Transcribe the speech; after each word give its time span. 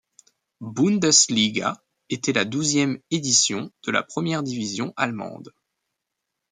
Bundesliga 0.61 1.79
était 2.09 2.33
la 2.33 2.43
douzième 2.43 2.97
édition 3.11 3.71
de 3.83 3.91
la 3.91 4.01
première 4.01 4.41
division 4.41 4.95
allemande. 4.97 5.53